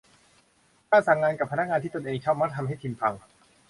[0.89, 3.13] การสั่งงานกับพนักงานที่ตนเองชอบมักทำให้ทีมพัง